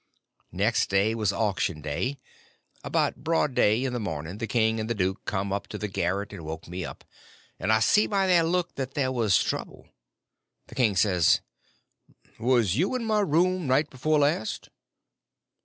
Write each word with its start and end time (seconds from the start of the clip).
Next 0.51 0.89
day 0.89 1.13
was 1.13 1.31
auction 1.31 1.79
day. 1.79 2.17
About 2.83 3.17
broad 3.23 3.53
day 3.53 3.83
in 3.83 3.93
the 3.93 3.99
morning 3.99 4.39
the 4.39 4.47
king 4.47 4.79
and 4.79 4.89
the 4.89 4.95
duke 4.95 5.23
come 5.25 5.53
up 5.53 5.71
in 5.71 5.79
the 5.79 5.87
garret 5.87 6.33
and 6.33 6.43
woke 6.43 6.67
me 6.67 6.83
up, 6.83 7.03
and 7.59 7.71
I 7.71 7.81
see 7.81 8.07
by 8.07 8.25
their 8.25 8.41
look 8.41 8.73
that 8.77 8.95
there 8.95 9.11
was 9.11 9.37
trouble. 9.37 9.89
The 10.65 10.73
king 10.73 10.95
says: 10.95 11.41
"Was 12.39 12.75
you 12.75 12.95
in 12.95 13.05
my 13.05 13.19
room 13.19 13.67
night 13.67 13.91
before 13.91 14.17
last?" 14.17 14.69